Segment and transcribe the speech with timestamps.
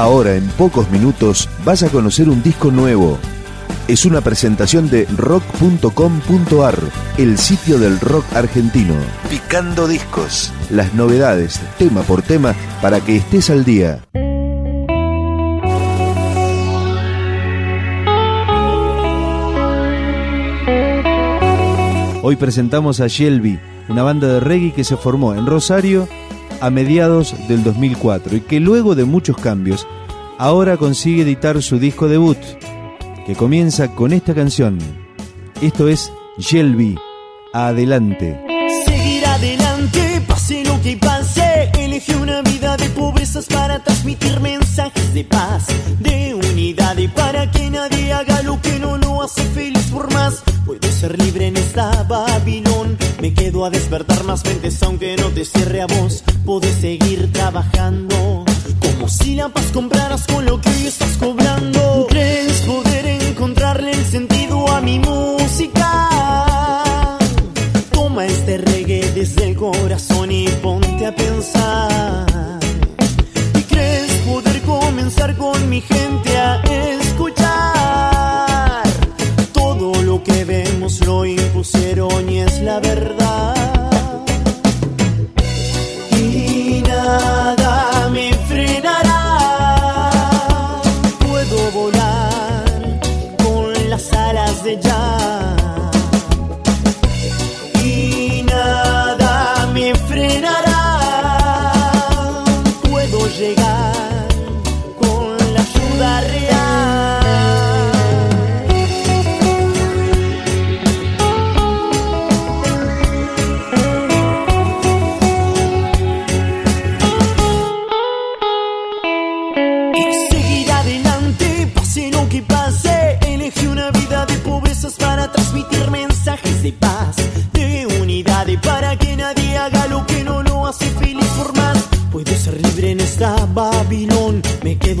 [0.00, 3.18] Ahora, en pocos minutos, vas a conocer un disco nuevo.
[3.86, 6.78] Es una presentación de rock.com.ar,
[7.18, 8.94] el sitio del rock argentino.
[9.28, 10.54] Picando discos.
[10.70, 14.02] Las novedades, tema por tema, para que estés al día.
[22.22, 23.60] Hoy presentamos a Shelby,
[23.90, 26.08] una banda de reggae que se formó en Rosario
[26.60, 29.86] a mediados del 2004 y que luego de muchos cambios
[30.38, 32.38] ahora consigue editar su disco debut,
[33.26, 34.78] que comienza con esta canción.
[35.60, 36.98] Esto es Shelby,
[37.52, 38.40] adelante.
[38.86, 45.24] Seguir adelante, pase lo que pase, elegí una vida de pobrezas para transmitir mensajes de
[45.24, 45.66] paz,
[45.98, 50.42] de unidad y para que nadie haga lo que no lo hace feliz por más
[50.70, 52.96] Puedo ser libre en esta Babilón.
[53.20, 56.22] Me quedo a despertar más mentes aunque no te cierre a vos.
[56.44, 58.44] Podés seguir trabajando.
[58.80, 61.49] Como si la paz compraras con lo que hoy estás cobrando.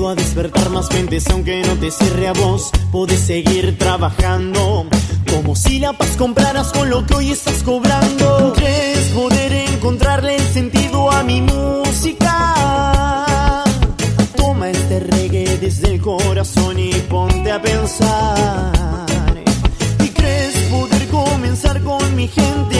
[0.08, 2.70] A despertar más mentes aunque no te cierre a vos.
[2.90, 4.86] Podés seguir trabajando
[5.30, 8.52] como si la paz compraras con lo que hoy estás cobrando.
[8.56, 12.54] ¿Crees poder encontrarle el sentido a mi música?
[14.36, 18.72] Toma este reggae desde el corazón y ponte a pensar.
[20.02, 22.79] ¿Y crees poder comenzar con mi gente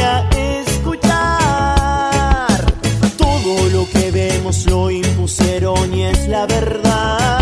[6.11, 7.40] es la verdad.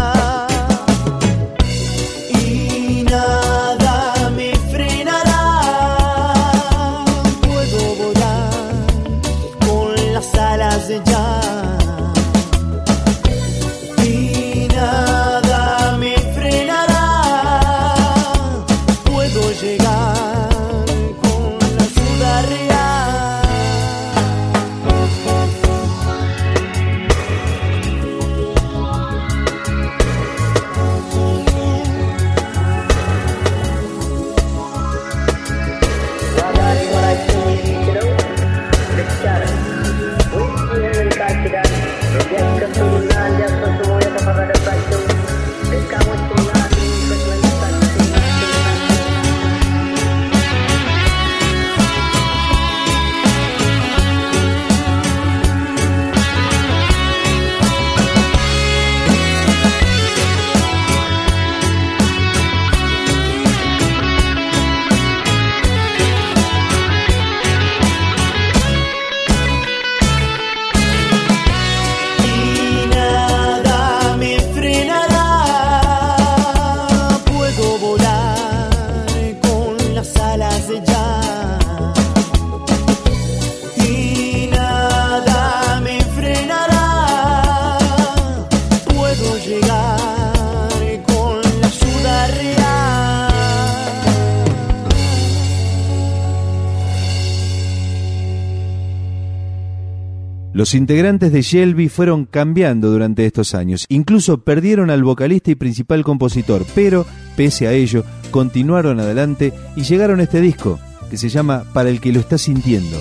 [100.58, 106.02] Los integrantes de Shelby fueron cambiando durante estos años, incluso perdieron al vocalista y principal
[106.02, 107.06] compositor, pero
[107.36, 108.02] pese a ello
[108.32, 112.38] continuaron adelante y llegaron a este disco que se llama Para el que lo está
[112.38, 113.00] sintiendo.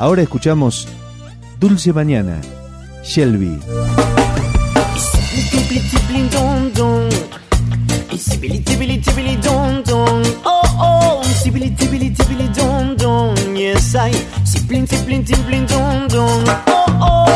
[0.00, 0.88] Ahora escuchamos
[1.60, 2.40] Dulce Mañana,
[3.04, 3.60] Shelby
[13.58, 14.12] miesaj
[14.44, 17.26] Ciplin, ciplin, ciplin, dum, dum Oh, oh.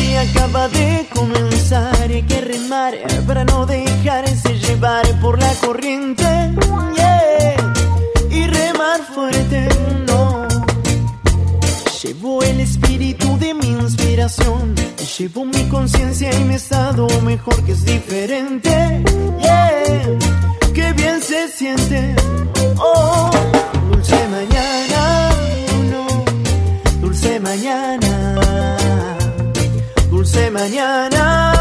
[0.00, 2.94] yeah, acaba de comenzar Hay que remar
[3.26, 6.43] para no dejarse llevar por la corriente.
[14.24, 19.04] Llevo mi conciencia y mi estado mejor que es diferente.
[19.38, 20.18] Yeah,
[20.72, 22.16] que bien se siente.
[22.78, 23.30] Oh,
[23.90, 25.30] dulce mañana,
[27.02, 28.76] dulce mañana,
[30.10, 31.53] dulce mañana.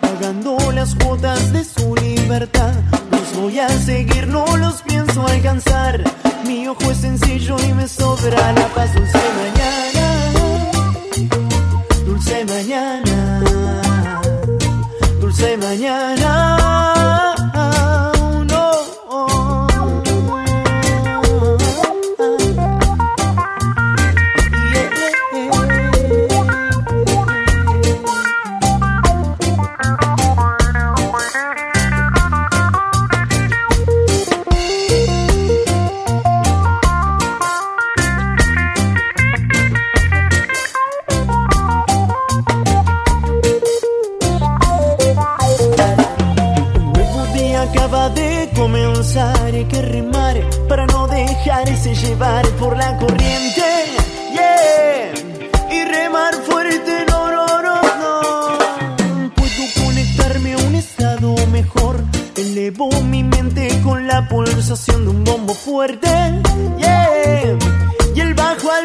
[0.00, 2.72] Pagando las cuotas de su libertad.
[3.10, 6.02] Los voy a seguir, no los pienso alcanzar.
[6.44, 8.90] Mi ojo es sencillo y me sobra la paz.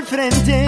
[0.06, 0.63] Frente.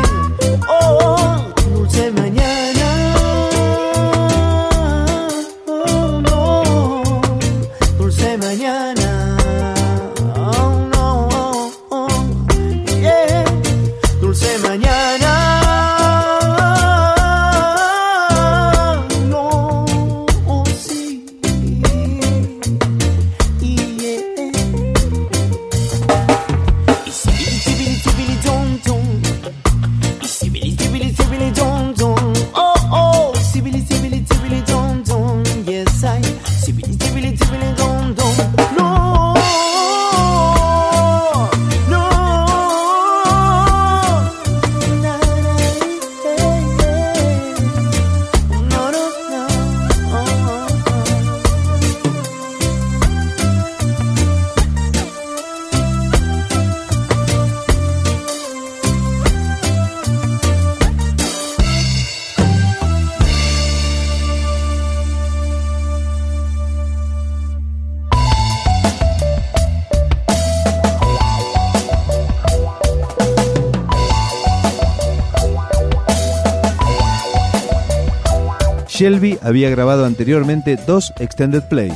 [79.06, 81.92] Shelby había grabado anteriormente dos extended play.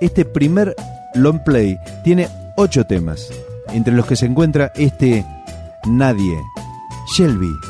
[0.00, 0.74] Este primer
[1.14, 3.30] long play tiene ocho temas,
[3.68, 5.24] entre los que se encuentra este
[5.86, 6.40] Nadie.
[7.16, 7.69] Shelby.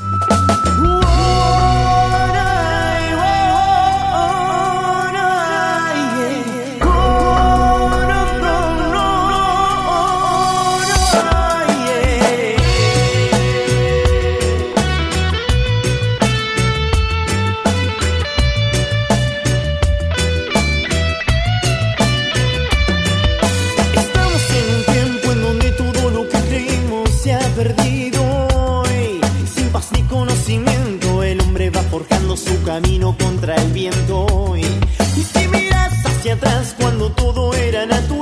[32.65, 34.55] Camino contra el viento.
[34.57, 38.20] Y, y si miras hacia atrás cuando todo era natural,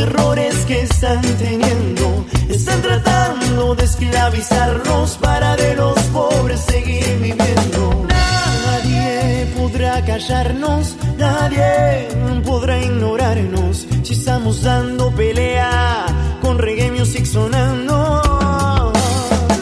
[0.00, 2.24] errores que están teniendo.
[2.48, 8.06] Están tratando de esclavizarnos para de los pobres seguir viviendo.
[8.08, 12.08] Nadie podrá callarnos, nadie
[12.44, 16.06] podrá ignorarnos si estamos dando pelea
[16.42, 18.22] con reggae music sonando.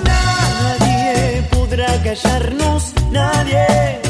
[0.04, 4.07] Nadie podrá callarnos, nadie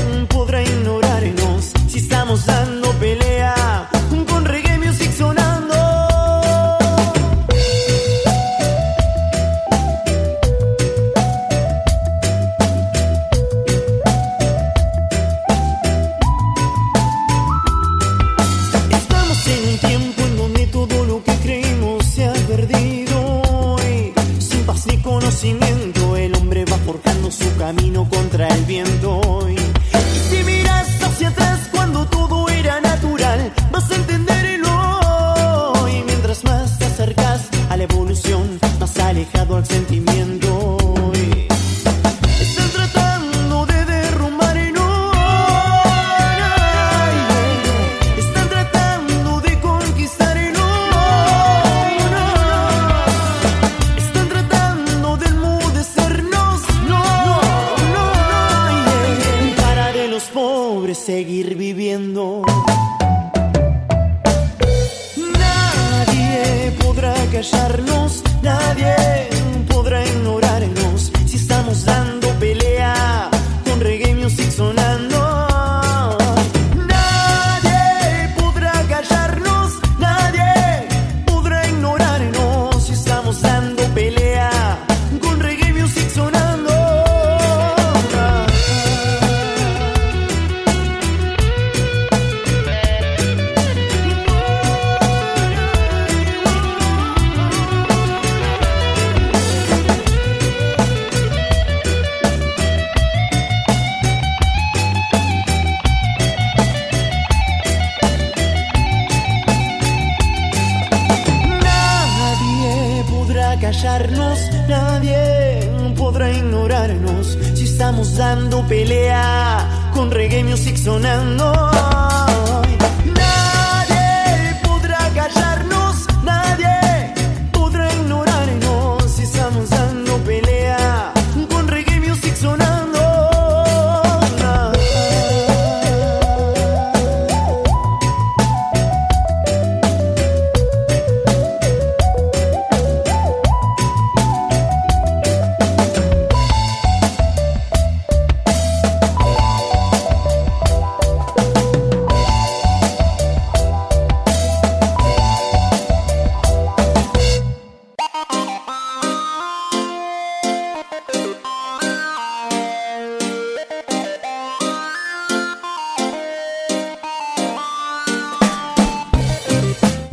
[118.69, 121.78] pelea con reggae music sonando.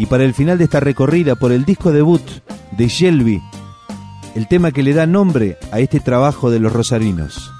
[0.10, 2.22] Para el final de esta recorrida por el disco debut
[2.78, 3.42] de Shelby,
[4.36, 7.52] el tema que le da nombre a este trabajo de los rosarinos,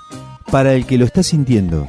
[0.52, 1.88] para el que lo está sintiendo.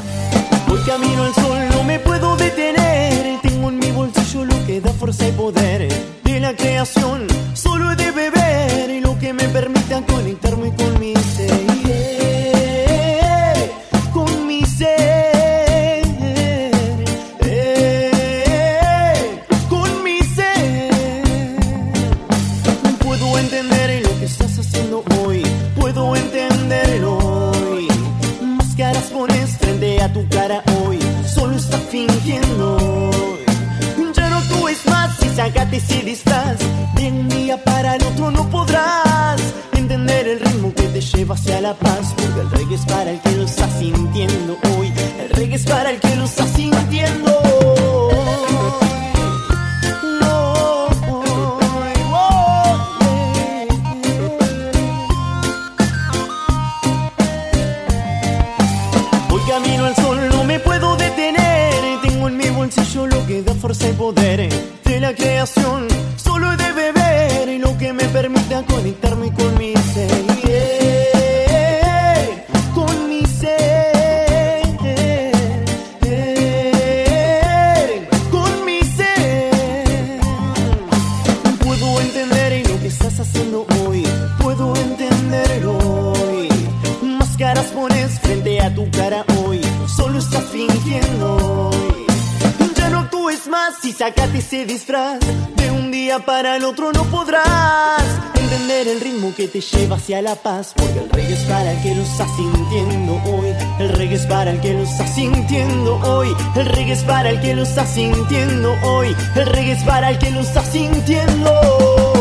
[94.06, 95.18] Sácate ese disfraz.
[95.56, 100.22] De un día para el otro no podrás entender el ritmo que te lleva hacia
[100.22, 100.74] la paz.
[100.76, 103.54] Porque el reggae es para el que lo está sintiendo hoy.
[103.80, 106.28] El reggae es para el que lo está sintiendo hoy.
[106.54, 109.16] El reggae es para el que lo está sintiendo hoy.
[109.34, 112.15] El reggae es para el que lo está sintiendo hoy.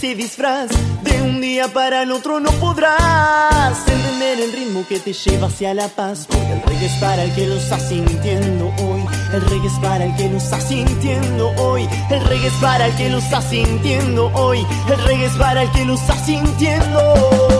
[0.00, 0.70] Ese disfraz.
[1.02, 5.74] De un día para el otro no podrás entender el ritmo que te lleva hacia
[5.74, 6.26] la paz.
[6.26, 9.04] Porque el reggae es para el que lo está sintiendo hoy.
[9.34, 11.88] El reggae es para el que lo está sintiendo hoy.
[12.10, 14.66] El reggae es para el que lo está sintiendo hoy.
[14.88, 17.59] El reggae es para el que lo está sintiendo hoy.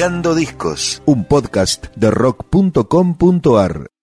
[0.00, 3.99] Picando Discos, un podcast de rock.com.ar.